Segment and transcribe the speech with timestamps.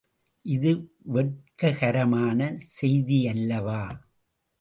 [0.45, 0.71] இது
[1.05, 2.39] வெட்ககரமான
[2.71, 3.83] செய்தியல்லவா!